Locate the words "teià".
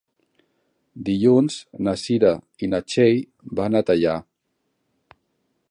3.91-4.17